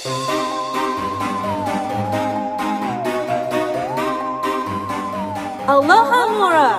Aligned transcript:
Aloha 0.00 0.16
Mura 6.32 6.72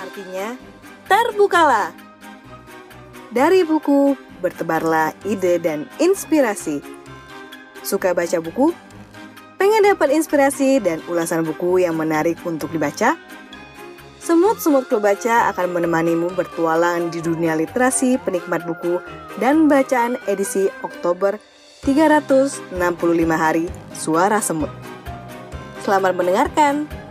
Artinya, 0.00 0.56
terbukalah 1.04 1.92
Dari 3.28 3.60
buku, 3.68 4.16
bertebarlah 4.40 5.12
ide 5.28 5.60
dan 5.60 5.84
inspirasi 6.00 6.80
Suka 7.84 8.16
baca 8.16 8.40
buku? 8.40 8.72
Pengen 9.60 9.84
dapat 9.84 10.16
inspirasi 10.16 10.80
dan 10.80 11.04
ulasan 11.12 11.44
buku 11.44 11.84
yang 11.84 12.00
menarik 12.00 12.40
untuk 12.48 12.72
dibaca? 12.72 13.20
Semut-semut 14.24 14.88
klub 14.88 15.04
baca 15.04 15.52
akan 15.52 15.76
menemanimu 15.76 16.32
bertualang 16.32 17.12
di 17.12 17.20
dunia 17.20 17.52
literasi 17.52 18.16
penikmat 18.16 18.64
buku 18.64 18.96
dan 19.36 19.68
bacaan 19.68 20.16
edisi 20.24 20.72
Oktober 20.80 21.36
365 21.84 22.72
hari 23.36 23.68
Suara 23.92 24.40
Semut. 24.40 24.72
Selamat 25.84 26.16
mendengarkan! 26.16 27.03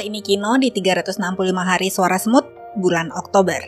Ini 0.00 0.24
Kino 0.24 0.56
di 0.56 0.72
365 0.72 1.20
hari 1.60 1.88
suara 1.92 2.16
semut 2.16 2.48
bulan 2.76 3.12
Oktober. 3.12 3.60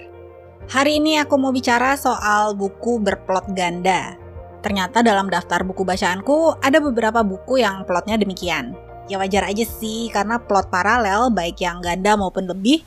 Hari 0.72 1.02
ini 1.02 1.20
aku 1.20 1.36
mau 1.36 1.52
bicara 1.52 1.92
soal 1.98 2.56
buku 2.56 2.96
berplot 3.02 3.52
ganda. 3.52 4.16
Ternyata 4.64 5.02
dalam 5.04 5.28
daftar 5.28 5.66
buku 5.66 5.82
bacaanku 5.84 6.62
ada 6.62 6.78
beberapa 6.78 7.20
buku 7.20 7.60
yang 7.60 7.84
plotnya 7.84 8.16
demikian. 8.16 8.72
Ya 9.10 9.18
wajar 9.18 9.44
aja 9.50 9.66
sih, 9.66 10.08
karena 10.14 10.38
plot 10.38 10.70
paralel 10.70 11.28
baik 11.34 11.58
yang 11.60 11.82
ganda 11.82 12.14
maupun 12.14 12.46
lebih 12.46 12.86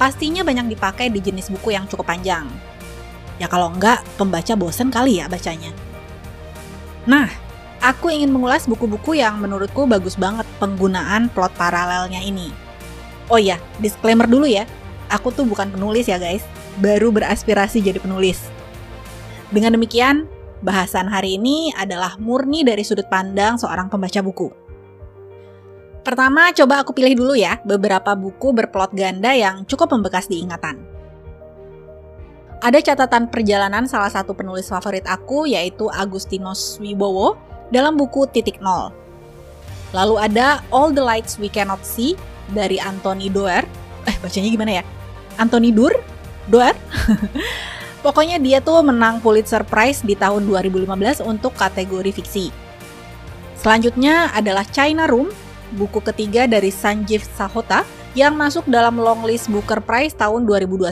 pastinya 0.00 0.40
banyak 0.40 0.72
dipakai 0.72 1.12
di 1.12 1.20
jenis 1.20 1.52
buku 1.52 1.76
yang 1.76 1.84
cukup 1.86 2.08
panjang. 2.08 2.48
Ya 3.36 3.46
kalau 3.46 3.68
enggak, 3.68 4.00
pembaca 4.16 4.56
bosen 4.56 4.88
kali 4.88 5.20
ya 5.20 5.28
bacanya. 5.28 5.70
Nah, 7.04 7.28
aku 7.84 8.08
ingin 8.08 8.32
mengulas 8.32 8.64
buku-buku 8.64 9.20
yang 9.20 9.36
menurutku 9.40 9.84
bagus 9.84 10.16
banget 10.16 10.48
penggunaan 10.56 11.28
plot 11.32 11.52
paralelnya 11.60 12.24
ini. 12.24 12.69
Oh 13.30 13.38
iya, 13.38 13.62
disclaimer 13.78 14.26
dulu 14.26 14.44
ya. 14.44 14.66
Aku 15.06 15.30
tuh 15.30 15.46
bukan 15.46 15.70
penulis 15.70 16.10
ya 16.10 16.18
guys, 16.18 16.42
baru 16.82 17.14
beraspirasi 17.14 17.78
jadi 17.78 18.02
penulis. 18.02 18.50
Dengan 19.54 19.78
demikian, 19.78 20.26
bahasan 20.62 21.06
hari 21.06 21.38
ini 21.38 21.70
adalah 21.74 22.18
murni 22.18 22.66
dari 22.66 22.82
sudut 22.82 23.06
pandang 23.06 23.54
seorang 23.58 23.86
pembaca 23.86 24.18
buku. 24.22 24.50
Pertama, 26.02 26.50
coba 26.50 26.82
aku 26.82 26.90
pilih 26.90 27.14
dulu 27.14 27.34
ya 27.38 27.62
beberapa 27.62 28.18
buku 28.18 28.50
berplot 28.50 28.94
ganda 28.94 29.30
yang 29.30 29.62
cukup 29.66 29.94
membekas 29.94 30.26
di 30.26 30.42
ingatan. 30.42 30.82
Ada 32.60 32.82
catatan 32.92 33.32
perjalanan 33.32 33.88
salah 33.88 34.12
satu 34.12 34.36
penulis 34.36 34.68
favorit 34.68 35.06
aku 35.08 35.48
yaitu 35.48 35.88
Agustinus 35.88 36.76
Wibowo 36.76 37.38
dalam 37.72 37.96
buku 37.96 38.28
Titik 38.28 38.60
Nol. 38.60 38.92
Lalu 39.96 40.16
ada 40.20 40.60
All 40.68 40.92
the 40.92 41.00
Lights 41.00 41.40
We 41.40 41.48
Cannot 41.48 41.82
See 41.82 42.14
dari 42.50 42.76
Anthony 42.76 43.30
Doerr. 43.30 43.64
Eh, 44.06 44.16
bacanya 44.20 44.48
gimana 44.50 44.72
ya? 44.80 44.84
Anthony 45.38 45.70
Dur? 45.72 45.94
Doerr? 46.50 46.76
Pokoknya 48.04 48.40
dia 48.40 48.64
tuh 48.64 48.80
menang 48.80 49.20
Pulitzer 49.20 49.60
Prize 49.64 50.00
di 50.00 50.16
tahun 50.16 50.48
2015 50.48 51.20
untuk 51.20 51.52
kategori 51.52 52.10
fiksi. 52.16 52.48
Selanjutnya 53.60 54.32
adalah 54.32 54.64
China 54.64 55.04
Room, 55.04 55.28
buku 55.76 56.00
ketiga 56.00 56.48
dari 56.48 56.72
Sanjeev 56.72 57.20
Sahota 57.36 57.84
yang 58.16 58.34
masuk 58.34 58.64
dalam 58.66 58.96
longlist 58.96 59.52
Booker 59.52 59.84
Prize 59.84 60.16
tahun 60.16 60.48
2021. 60.48 60.90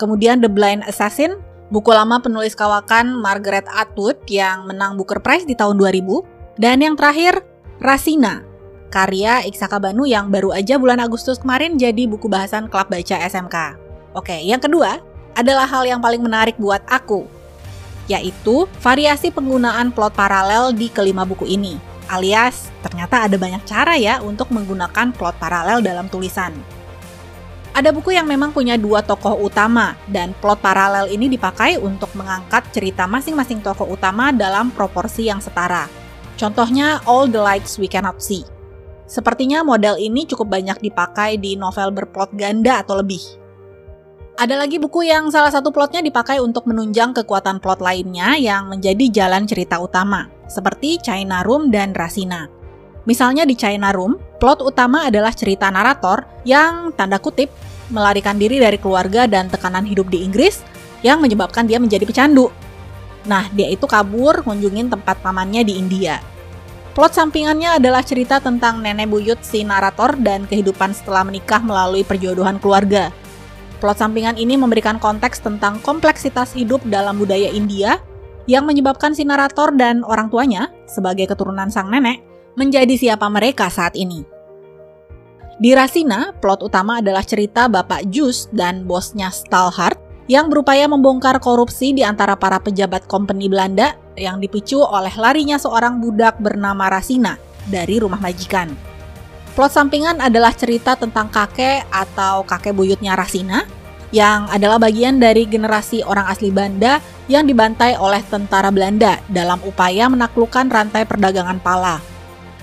Kemudian 0.00 0.40
The 0.40 0.48
Blind 0.48 0.88
Assassin, 0.88 1.36
buku 1.68 1.92
lama 1.92 2.16
penulis 2.18 2.56
kawakan 2.56 3.20
Margaret 3.20 3.68
Atwood 3.68 4.16
yang 4.26 4.64
menang 4.64 4.96
Booker 4.96 5.20
Prize 5.20 5.44
di 5.44 5.52
tahun 5.52 5.76
2000. 5.76 6.56
Dan 6.56 6.80
yang 6.80 6.96
terakhir, 6.96 7.44
Rasina, 7.76 8.40
karya 8.90 9.46
Iksaka 9.46 9.78
Banu 9.78 10.04
yang 10.04 10.28
baru 10.28 10.50
aja 10.50 10.76
bulan 10.76 10.98
Agustus 10.98 11.38
kemarin 11.38 11.78
jadi 11.78 12.10
buku 12.10 12.26
bahasan 12.26 12.66
klub 12.66 12.90
baca 12.90 13.16
SMK. 13.22 13.78
Oke, 14.18 14.34
yang 14.42 14.58
kedua 14.58 14.98
adalah 15.38 15.64
hal 15.70 15.86
yang 15.86 16.02
paling 16.02 16.18
menarik 16.18 16.58
buat 16.58 16.82
aku, 16.90 17.24
yaitu 18.10 18.66
variasi 18.82 19.30
penggunaan 19.30 19.94
plot 19.94 20.12
paralel 20.18 20.74
di 20.74 20.90
kelima 20.90 21.22
buku 21.22 21.46
ini. 21.46 21.78
Alias, 22.10 22.74
ternyata 22.82 23.30
ada 23.30 23.38
banyak 23.38 23.62
cara 23.62 23.94
ya 23.94 24.18
untuk 24.18 24.50
menggunakan 24.50 25.14
plot 25.14 25.38
paralel 25.38 25.78
dalam 25.78 26.10
tulisan. 26.10 26.50
Ada 27.70 27.94
buku 27.94 28.10
yang 28.10 28.26
memang 28.26 28.50
punya 28.50 28.74
dua 28.74 28.98
tokoh 28.98 29.38
utama, 29.46 29.94
dan 30.10 30.34
plot 30.42 30.58
paralel 30.58 31.06
ini 31.06 31.30
dipakai 31.30 31.78
untuk 31.78 32.10
mengangkat 32.18 32.66
cerita 32.74 33.06
masing-masing 33.06 33.62
tokoh 33.62 33.86
utama 33.94 34.34
dalam 34.34 34.74
proporsi 34.74 35.30
yang 35.30 35.38
setara. 35.38 35.86
Contohnya 36.34 36.98
All 37.06 37.30
the 37.30 37.38
Lights 37.38 37.78
We 37.78 37.86
Cannot 37.86 38.18
See. 38.18 38.42
Sepertinya 39.10 39.66
model 39.66 39.98
ini 39.98 40.22
cukup 40.22 40.54
banyak 40.54 40.78
dipakai 40.86 41.34
di 41.34 41.58
novel 41.58 41.90
berplot 41.90 42.30
ganda 42.38 42.78
atau 42.78 43.02
lebih. 43.02 43.18
Ada 44.38 44.54
lagi 44.54 44.78
buku 44.78 45.02
yang 45.02 45.34
salah 45.34 45.50
satu 45.50 45.74
plotnya 45.74 45.98
dipakai 45.98 46.38
untuk 46.38 46.70
menunjang 46.70 47.10
kekuatan 47.12 47.58
plot 47.58 47.82
lainnya 47.82 48.38
yang 48.38 48.70
menjadi 48.70 49.10
jalan 49.10 49.50
cerita 49.50 49.82
utama, 49.82 50.30
seperti 50.46 51.02
China 51.02 51.42
Room 51.42 51.74
dan 51.74 51.90
Rasina. 51.90 52.46
Misalnya 53.02 53.42
di 53.42 53.58
China 53.58 53.90
Room, 53.90 54.14
plot 54.38 54.62
utama 54.62 55.10
adalah 55.10 55.34
cerita 55.34 55.66
narator 55.74 56.24
yang 56.46 56.94
tanda 56.94 57.18
kutip 57.18 57.50
melarikan 57.90 58.38
diri 58.38 58.62
dari 58.62 58.78
keluarga 58.78 59.26
dan 59.26 59.50
tekanan 59.50 59.84
hidup 59.84 60.06
di 60.06 60.22
Inggris 60.22 60.62
yang 61.02 61.18
menyebabkan 61.18 61.66
dia 61.66 61.82
menjadi 61.82 62.06
pecandu. 62.06 62.48
Nah, 63.26 63.50
dia 63.52 63.68
itu 63.68 63.84
kabur 63.90 64.46
kunjungin 64.46 64.86
tempat 64.86 65.18
pamannya 65.20 65.66
di 65.66 65.76
India. 65.76 66.22
Plot 66.90 67.14
sampingannya 67.14 67.78
adalah 67.78 68.02
cerita 68.02 68.42
tentang 68.42 68.82
nenek 68.82 69.06
buyut 69.06 69.38
si 69.46 69.62
narator 69.62 70.18
dan 70.18 70.42
kehidupan 70.50 70.90
setelah 70.90 71.22
menikah 71.22 71.62
melalui 71.62 72.02
perjodohan 72.02 72.58
keluarga. 72.58 73.14
Plot 73.78 74.02
sampingan 74.02 74.34
ini 74.34 74.58
memberikan 74.58 74.98
konteks 74.98 75.38
tentang 75.38 75.78
kompleksitas 75.86 76.52
hidup 76.58 76.82
dalam 76.90 77.14
budaya 77.16 77.46
India 77.54 78.02
yang 78.50 78.66
menyebabkan 78.66 79.14
si 79.14 79.22
narator 79.22 79.70
dan 79.78 80.02
orang 80.02 80.26
tuanya, 80.26 80.74
sebagai 80.90 81.30
keturunan 81.30 81.70
sang 81.70 81.94
nenek, 81.94 82.26
menjadi 82.58 82.98
siapa 82.98 83.30
mereka 83.30 83.70
saat 83.70 83.94
ini. 83.94 84.26
Di 85.62 85.70
Rasina, 85.76 86.34
plot 86.42 86.66
utama 86.66 86.98
adalah 86.98 87.22
cerita 87.22 87.70
Bapak 87.70 88.10
Jus 88.10 88.50
dan 88.50 88.88
bosnya 88.88 89.30
Stalhart 89.30 90.00
yang 90.26 90.50
berupaya 90.50 90.90
membongkar 90.90 91.38
korupsi 91.38 91.94
di 91.94 92.02
antara 92.02 92.34
para 92.34 92.58
pejabat 92.58 93.06
kompeni 93.06 93.46
Belanda 93.46 93.94
yang 94.20 94.36
dipicu 94.36 94.84
oleh 94.84 95.10
larinya 95.16 95.56
seorang 95.56 95.96
budak 95.96 96.36
bernama 96.36 96.92
Rasina 96.92 97.40
dari 97.64 97.96
rumah 97.96 98.20
majikan. 98.20 98.68
Plot 99.56 99.72
sampingan 99.72 100.22
adalah 100.22 100.54
cerita 100.54 100.94
tentang 100.94 101.32
kakek 101.32 101.88
atau 101.90 102.44
kakek 102.44 102.76
buyutnya 102.76 103.18
Rasina 103.18 103.66
yang 104.10 104.46
adalah 104.50 104.78
bagian 104.78 105.18
dari 105.18 105.46
generasi 105.46 106.02
orang 106.02 106.26
asli 106.30 106.50
Banda 106.50 106.98
yang 107.30 107.46
dibantai 107.46 107.94
oleh 107.94 108.22
tentara 108.26 108.74
Belanda 108.74 109.22
dalam 109.30 109.62
upaya 109.62 110.10
menaklukkan 110.10 110.66
rantai 110.66 111.06
perdagangan 111.06 111.62
pala. 111.62 112.02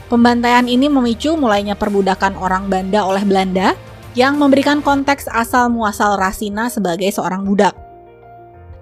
Pembantaian 0.08 0.68
ini 0.68 0.88
memicu 0.88 1.36
mulainya 1.36 1.76
perbudakan 1.76 2.40
orang 2.40 2.72
Banda 2.72 3.04
oleh 3.04 3.24
Belanda 3.28 3.76
yang 4.16 4.40
memberikan 4.40 4.80
konteks 4.80 5.28
asal 5.30 5.68
muasal 5.68 6.16
Rasina 6.16 6.72
sebagai 6.72 7.12
seorang 7.12 7.44
budak. 7.44 7.87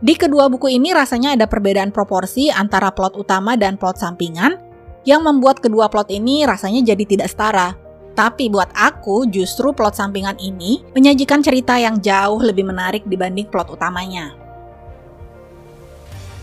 Di 0.06 0.13
kedua 0.13 0.46
buku 0.54 0.69
ini 0.69 0.94
rasanya 0.94 1.34
ada 1.34 1.50
perbedaan 1.50 1.90
proporsi 1.90 2.54
antara 2.54 2.94
plot 2.94 3.18
utama 3.18 3.57
dan 3.57 3.74
plot 3.74 3.98
sampingan 3.98 4.54
yang 5.02 5.25
membuat 5.25 5.66
kedua 5.66 5.90
plot 5.90 6.13
ini 6.13 6.46
rasanya 6.46 6.94
jadi 6.94 7.10
tidak 7.10 7.34
setara. 7.34 7.74
Tapi 8.13 8.54
buat 8.54 8.69
aku 8.78 9.25
justru 9.34 9.74
plot 9.74 9.98
sampingan 9.98 10.38
ini 10.38 10.86
menyajikan 10.94 11.42
cerita 11.42 11.81
yang 11.81 11.98
jauh 11.98 12.38
lebih 12.38 12.69
menarik 12.69 13.02
dibanding 13.10 13.50
plot 13.50 13.74
utamanya. 13.74 14.38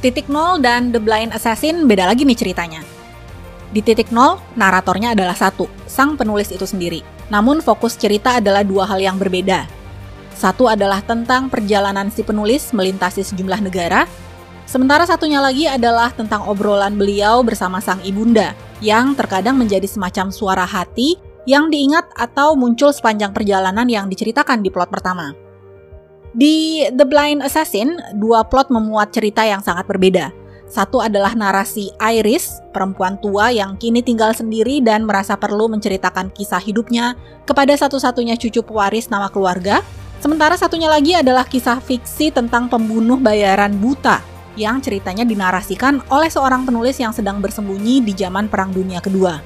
Titik 0.03 0.27
Nol 0.27 0.59
dan 0.59 0.91
The 0.91 0.99
Blind 0.99 1.31
Assassin 1.31 1.87
beda 1.87 2.11
lagi 2.11 2.27
nih 2.27 2.35
ceritanya. 2.35 2.83
Di 3.73 3.81
titik 3.81 4.13
nol, 4.13 4.37
naratornya 4.53 5.17
adalah 5.17 5.33
satu, 5.33 5.65
sang 5.89 6.21
penulis 6.21 6.53
itu 6.53 6.69
sendiri. 6.69 7.01
Namun 7.33 7.65
fokus 7.65 7.97
cerita 7.97 8.37
adalah 8.37 8.61
dua 8.61 8.85
hal 8.85 9.01
yang 9.01 9.17
berbeda. 9.17 9.65
Satu 10.37 10.67
adalah 10.67 11.01
tentang 11.05 11.47
perjalanan 11.47 12.11
si 12.11 12.27
penulis 12.27 12.75
melintasi 12.75 13.23
sejumlah 13.23 13.63
negara, 13.63 14.11
sementara 14.67 15.07
satunya 15.07 15.39
lagi 15.39 15.71
adalah 15.71 16.11
tentang 16.11 16.43
obrolan 16.51 16.99
beliau 16.99 17.47
bersama 17.47 17.79
sang 17.79 18.03
ibunda, 18.03 18.57
yang 18.83 19.15
terkadang 19.15 19.55
menjadi 19.55 19.87
semacam 19.87 20.35
suara 20.35 20.67
hati 20.67 21.15
yang 21.47 21.71
diingat 21.71 22.07
atau 22.15 22.55
muncul 22.55 22.91
sepanjang 22.95 23.35
perjalanan 23.35 23.87
yang 23.87 24.07
diceritakan 24.07 24.63
di 24.63 24.71
plot 24.71 24.91
pertama. 24.91 25.35
Di 26.33 26.89
The 26.89 27.05
Blind 27.05 27.45
Assassin, 27.45 28.01
dua 28.17 28.47
plot 28.47 28.73
memuat 28.73 29.13
cerita 29.13 29.45
yang 29.45 29.61
sangat 29.61 29.85
berbeda. 29.85 30.33
Satu 30.65 31.05
adalah 31.05 31.37
narasi 31.37 31.93
Iris, 32.01 32.65
perempuan 32.73 33.21
tua 33.21 33.53
yang 33.53 33.77
kini 33.77 34.01
tinggal 34.01 34.33
sendiri 34.33 34.81
dan 34.81 35.05
merasa 35.05 35.37
perlu 35.37 35.69
menceritakan 35.69 36.33
kisah 36.33 36.65
hidupnya 36.65 37.13
kepada 37.45 37.77
satu-satunya 37.77 38.41
cucu 38.41 38.65
pewaris 38.65 39.13
nama 39.13 39.29
keluarga. 39.29 39.85
Sementara 40.23 40.55
satunya 40.55 40.87
lagi 40.87 41.19
adalah 41.19 41.43
kisah 41.43 41.83
fiksi 41.83 42.31
tentang 42.31 42.71
pembunuh 42.71 43.19
bayaran 43.19 43.75
buta 43.75 44.23
yang 44.55 44.79
ceritanya 44.79 45.27
dinarasikan 45.27 45.99
oleh 46.15 46.31
seorang 46.31 46.63
penulis 46.63 46.95
yang 47.03 47.11
sedang 47.11 47.43
bersembunyi 47.43 47.99
di 48.07 48.15
zaman 48.15 48.47
Perang 48.47 48.71
Dunia 48.71 49.03
Kedua. 49.03 49.43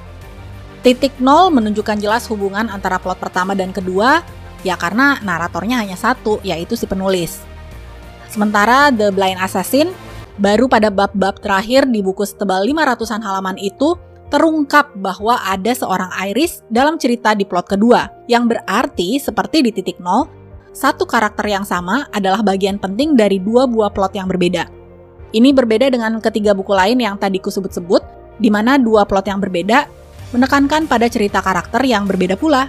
Titik 0.85 1.17
nol 1.17 1.49
menunjukkan 1.49 1.97
jelas 1.97 2.29
hubungan 2.29 2.69
antara 2.69 3.01
plot 3.01 3.17
pertama 3.17 3.57
dan 3.57 3.73
kedua, 3.73 4.21
ya 4.61 4.77
karena 4.77 5.17
naratornya 5.25 5.81
hanya 5.81 5.97
satu, 5.97 6.37
yaitu 6.45 6.77
si 6.77 6.85
penulis. 6.85 7.41
Sementara 8.29 8.93
The 8.93 9.09
Blind 9.09 9.41
Assassin 9.41 9.89
Baru 10.37 10.69
pada 10.69 10.93
bab-bab 10.93 11.41
terakhir 11.41 11.89
di 11.89 12.05
buku 12.05 12.21
setebal 12.21 12.61
500-an 12.69 13.25
halaman 13.25 13.57
itu, 13.57 13.97
terungkap 14.29 14.93
bahwa 14.93 15.41
ada 15.41 15.73
seorang 15.73 16.13
Iris 16.29 16.61
dalam 16.69 17.01
cerita 17.01 17.33
di 17.33 17.41
plot 17.41 17.65
kedua, 17.65 18.05
yang 18.29 18.45
berarti 18.45 19.17
seperti 19.17 19.65
di 19.65 19.73
titik 19.73 19.97
nol, 19.97 20.29
satu 20.75 21.07
karakter 21.07 21.47
yang 21.47 21.67
sama 21.67 22.07
adalah 22.11 22.43
bagian 22.43 22.79
penting 22.79 23.15
dari 23.15 23.39
dua 23.39 23.67
buah 23.67 23.91
plot 23.91 24.15
yang 24.15 24.27
berbeda. 24.27 24.67
Ini 25.35 25.51
berbeda 25.51 25.91
dengan 25.91 26.17
ketiga 26.23 26.55
buku 26.55 26.71
lain 26.71 26.97
yang 27.03 27.19
tadi 27.19 27.37
kusebut-sebut, 27.43 27.99
di 28.39 28.47
mana 28.47 28.79
dua 28.79 29.03
plot 29.03 29.27
yang 29.27 29.43
berbeda 29.43 29.87
menekankan 30.31 30.87
pada 30.87 31.07
cerita 31.07 31.39
karakter 31.39 31.83
yang 31.83 32.07
berbeda 32.07 32.35
pula. 32.35 32.67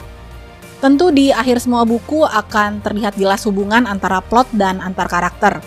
Tentu 0.78 1.10
di 1.10 1.34
akhir 1.34 1.58
semua 1.58 1.82
buku 1.82 2.22
akan 2.22 2.78
terlihat 2.86 3.18
jelas 3.18 3.42
hubungan 3.50 3.82
antara 3.82 4.22
plot 4.22 4.46
dan 4.54 4.78
antar 4.78 5.10
karakter, 5.10 5.58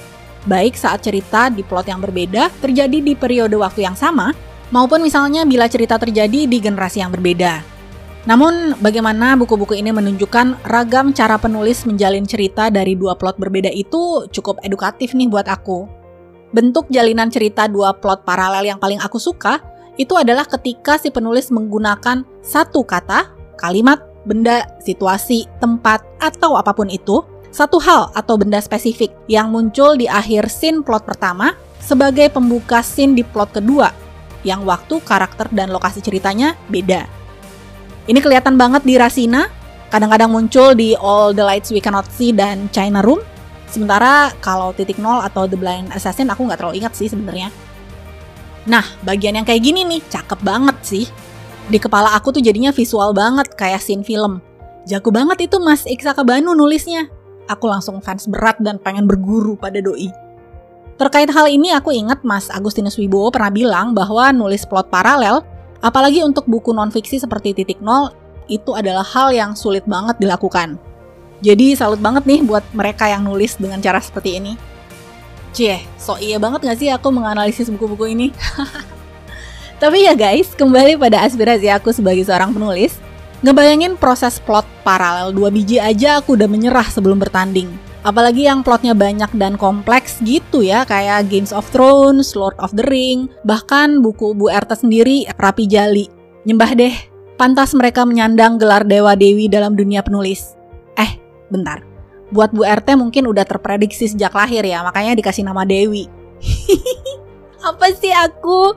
baik 0.48 0.80
saat 0.80 1.04
cerita 1.04 1.51
di 1.51 1.68
plot 1.68 1.92
yang 1.92 2.00
berbeda 2.00 2.48
terjadi 2.63 3.04
di 3.04 3.12
periode 3.12 3.60
waktu 3.60 3.84
yang 3.84 3.95
sama, 4.00 4.31
maupun 4.72 5.04
misalnya 5.04 5.44
bila 5.44 5.68
cerita 5.68 6.00
terjadi 6.00 6.48
di 6.48 6.57
generasi 6.63 7.04
yang 7.04 7.12
berbeda. 7.12 7.60
Namun, 8.30 8.78
bagaimana 8.78 9.34
buku-buku 9.34 9.74
ini 9.82 9.90
menunjukkan 9.90 10.70
ragam 10.70 11.10
cara 11.10 11.42
penulis 11.42 11.90
menjalin 11.90 12.22
cerita 12.22 12.70
dari 12.70 12.94
dua 12.94 13.18
plot 13.18 13.42
berbeda 13.42 13.74
itu 13.74 14.30
cukup 14.30 14.62
edukatif 14.62 15.18
nih 15.18 15.26
buat 15.26 15.50
aku. 15.50 15.90
Bentuk 16.54 16.86
jalinan 16.94 17.34
cerita 17.34 17.66
dua 17.66 17.98
plot 17.98 18.22
paralel 18.22 18.70
yang 18.70 18.78
paling 18.78 19.02
aku 19.02 19.18
suka 19.18 19.58
itu 19.98 20.14
adalah 20.14 20.46
ketika 20.46 21.02
si 21.02 21.10
penulis 21.10 21.50
menggunakan 21.50 22.22
satu 22.46 22.86
kata, 22.86 23.34
kalimat, 23.58 24.06
benda, 24.30 24.70
situasi, 24.86 25.50
tempat, 25.58 26.06
atau 26.22 26.62
apa 26.62 26.78
pun 26.78 26.94
itu 26.94 27.26
satu 27.50 27.82
hal 27.82 28.14
atau 28.16 28.38
benda 28.38 28.62
spesifik 28.62 29.12
yang 29.28 29.50
muncul 29.50 29.98
di 29.98 30.08
akhir 30.08 30.48
scene 30.48 30.86
plot 30.86 31.04
pertama 31.04 31.58
sebagai 31.82 32.30
pembuka 32.32 32.80
scene 32.86 33.18
di 33.18 33.26
plot 33.26 33.50
kedua 33.58 33.92
yang 34.46 34.62
waktu, 34.66 35.02
karakter, 35.02 35.50
dan 35.54 35.70
lokasi 35.74 36.02
ceritanya 36.02 36.54
beda. 36.70 37.21
Ini 38.09 38.18
kelihatan 38.18 38.57
banget 38.57 38.81
di 38.81 38.98
Rasina, 38.98 39.45
kadang-kadang 39.94 40.33
muncul 40.33 40.74
di 40.74 40.98
All 40.98 41.38
the 41.38 41.45
Lights 41.45 41.69
We 41.69 41.77
Cannot 41.77 42.09
See 42.09 42.33
dan 42.33 42.71
China 42.74 43.06
Room, 43.06 43.21
sementara 43.69 44.33
kalau 44.42 44.74
titik 44.74 44.98
nol 44.98 45.21
atau 45.21 45.45
The 45.45 45.57
Blind 45.57 45.94
Assassin 45.94 46.30
aku 46.33 46.50
nggak 46.50 46.57
terlalu 46.62 46.81
ingat 46.81 46.98
sih 46.98 47.07
sebenarnya. 47.12 47.53
Nah, 48.65 48.86
bagian 49.06 49.38
yang 49.38 49.45
kayak 49.45 49.62
gini 49.62 49.86
nih, 49.86 50.01
cakep 50.09 50.42
banget 50.42 50.77
sih. 50.81 51.06
Di 51.69 51.77
kepala 51.77 52.13
aku 52.18 52.33
tuh 52.33 52.42
jadinya 52.42 52.74
visual 52.74 53.13
banget, 53.13 53.53
kayak 53.53 53.81
scene 53.81 54.06
film. 54.06 54.42
Jago 54.89 55.13
banget 55.13 55.45
itu 55.45 55.62
Mas 55.62 55.86
Iksa 55.86 56.18
Kabanu 56.18 56.57
nulisnya 56.57 57.21
aku 57.51 57.68
langsung 57.68 58.00
fans 58.00 58.31
berat 58.31 58.56
dan 58.63 58.80
pengen 58.80 59.03
berguru 59.03 59.59
pada 59.59 59.83
doi. 59.83 60.07
Terkait 60.95 61.27
hal 61.27 61.51
ini 61.51 61.75
aku 61.75 61.92
ingat 61.92 62.24
Mas 62.24 62.48
Agustinus 62.48 62.95
Wibowo 62.95 63.33
pernah 63.33 63.51
bilang 63.51 63.92
bahwa 63.92 64.31
nulis 64.31 64.63
plot 64.63 64.88
paralel, 64.88 65.44
apalagi 65.81 66.24
untuk 66.24 66.48
buku 66.48 66.72
non-fiksi 66.72 67.19
seperti 67.19 67.57
Titik 67.57 67.81
Nol, 67.83 68.13
itu 68.48 68.72
adalah 68.78 69.04
hal 69.04 69.36
yang 69.36 69.51
sulit 69.57 69.83
banget 69.83 70.18
dilakukan. 70.22 70.78
Jadi 71.42 71.74
salut 71.74 71.98
banget 71.98 72.24
nih 72.30 72.45
buat 72.45 72.62
mereka 72.72 73.10
yang 73.10 73.25
nulis 73.25 73.57
dengan 73.57 73.81
cara 73.81 73.98
seperti 73.98 74.38
ini. 74.38 74.54
Cie, 75.51 75.83
so 76.00 76.16
iya 76.22 76.39
banget 76.39 76.63
gak 76.63 76.80
sih 76.80 76.88
aku 76.94 77.12
menganalisis 77.12 77.68
buku-buku 77.68 78.13
ini? 78.13 78.31
Tapi 79.81 80.06
ya 80.06 80.13
guys, 80.13 80.54
kembali 80.54 80.95
pada 80.95 81.25
aspirasi 81.25 81.68
aku 81.74 81.89
sebagai 81.89 82.24
seorang 82.24 82.54
penulis, 82.54 83.01
Ngebayangin 83.42 83.98
proses 83.98 84.38
plot 84.38 84.69
paralel 84.86 85.34
dua 85.34 85.50
biji 85.50 85.81
aja 85.81 86.22
aku 86.22 86.38
udah 86.38 86.45
menyerah 86.45 86.86
sebelum 86.86 87.18
bertanding. 87.18 87.74
Apalagi 88.01 88.50
yang 88.50 88.65
plotnya 88.65 88.98
banyak 88.98 89.30
dan 89.38 89.53
kompleks 89.62 90.18
gitu 90.25 90.65
ya, 90.65 90.81
kayak 90.89 91.30
Games 91.30 91.53
of 91.53 91.69
Thrones, 91.69 92.33
Lord 92.33 92.57
of 92.57 92.74
the 92.74 92.81
Ring, 92.89 93.30
bahkan 93.45 94.01
buku 94.01 94.33
Bu 94.33 94.50
RT 94.50 94.74
sendiri, 94.81 95.30
Rapi 95.38 95.69
Jali. 95.69 96.09
Nyembah 96.50 96.74
deh, 96.74 96.95
pantas 97.38 97.77
mereka 97.77 98.01
menyandang 98.01 98.57
gelar 98.57 98.81
dewa-dewi 98.89 99.45
dalam 99.45 99.77
dunia 99.77 100.01
penulis. 100.01 100.57
Eh, 100.98 101.21
bentar. 101.53 101.86
Buat 102.33 102.57
Bu 102.57 102.65
RT 102.65 102.98
mungkin 102.98 103.30
udah 103.30 103.45
terprediksi 103.45 104.09
sejak 104.09 104.33
lahir 104.33 104.65
ya, 104.65 104.81
makanya 104.81 105.13
dikasih 105.21 105.45
nama 105.45 105.62
Dewi. 105.62 106.09
Apa 107.69 107.94
sih 107.94 108.09
aku? 108.09 108.74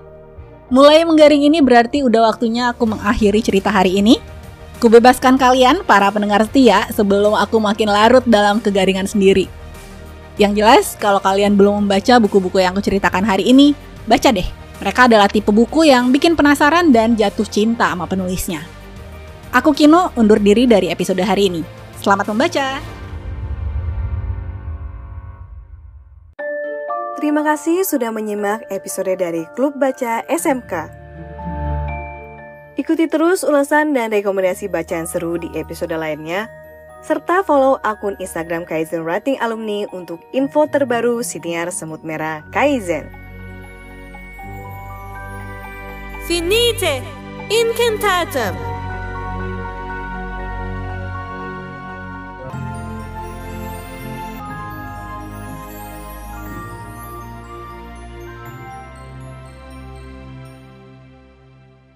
Mulai 0.68 1.00
menggaring 1.08 1.48
ini 1.48 1.64
berarti 1.64 2.04
udah 2.04 2.28
waktunya 2.28 2.72
aku 2.72 2.84
mengakhiri 2.88 3.40
cerita 3.40 3.72
hari 3.72 4.00
ini. 4.00 4.20
Kubebaskan 4.82 5.38
kalian, 5.38 5.86
para 5.86 6.10
pendengar 6.10 6.44
setia, 6.44 6.84
sebelum 6.90 7.38
aku 7.38 7.62
makin 7.62 7.88
larut 7.88 8.26
dalam 8.26 8.58
kegaringan 8.58 9.06
sendiri. 9.06 9.46
Yang 10.34 10.52
jelas, 10.58 10.84
kalau 10.98 11.22
kalian 11.22 11.54
belum 11.54 11.86
membaca 11.86 12.18
buku-buku 12.18 12.58
yang 12.58 12.74
aku 12.74 12.82
ceritakan 12.82 13.22
hari 13.22 13.54
ini, 13.54 13.72
baca 14.04 14.34
deh. 14.34 14.46
Mereka 14.82 15.06
adalah 15.06 15.30
tipe 15.30 15.54
buku 15.54 15.86
yang 15.86 16.10
bikin 16.10 16.34
penasaran 16.34 16.90
dan 16.90 17.14
jatuh 17.14 17.46
cinta 17.46 17.94
sama 17.94 18.10
penulisnya. 18.10 18.66
Aku 19.54 19.70
Kino, 19.70 20.10
undur 20.18 20.42
diri 20.42 20.66
dari 20.66 20.90
episode 20.90 21.22
hari 21.22 21.46
ini. 21.46 21.62
Selamat 22.02 22.34
membaca! 22.34 22.82
Terima 27.14 27.40
kasih 27.46 27.86
sudah 27.86 28.10
menyimak 28.10 28.66
episode 28.68 29.14
dari 29.14 29.46
Klub 29.54 29.78
Baca 29.78 30.26
SMK. 30.26 31.03
Ikuti 32.74 33.06
terus 33.06 33.46
ulasan 33.46 33.94
dan 33.94 34.10
rekomendasi 34.10 34.66
bacaan 34.66 35.06
seru 35.06 35.38
di 35.38 35.46
episode 35.54 35.94
lainnya, 35.94 36.50
serta 37.06 37.46
follow 37.46 37.78
akun 37.86 38.18
Instagram 38.18 38.66
Kaizen 38.66 39.06
Writing 39.06 39.38
Alumni 39.38 39.86
untuk 39.94 40.18
info 40.34 40.66
terbaru 40.66 41.22
siniar 41.22 41.70
semut 41.70 42.02
merah 42.02 42.42
Kaizen. 42.50 43.06
Finite, 46.26 46.98
incantatum. 47.46 48.73